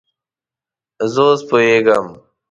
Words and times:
زه 1.13 1.21
اوس 1.27 1.39
پوهیږم 1.49 2.07